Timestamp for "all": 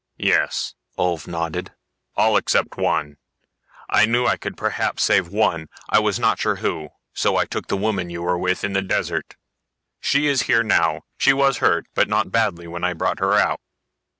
2.15-2.35